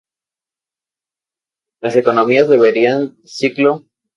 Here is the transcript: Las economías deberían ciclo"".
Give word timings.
Las 1.79 1.95
economías 1.95 2.49
deberían 2.49 3.17
ciclo"". 3.23 3.85